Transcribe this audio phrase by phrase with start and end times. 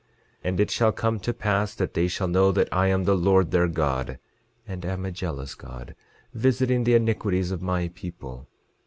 [0.43, 3.15] 11:22 And it shall come to pass that they shall know that I am the
[3.15, 4.17] Lord their God,
[4.67, 5.93] and am a jealous God,
[6.33, 8.49] visiting the iniquities of my people.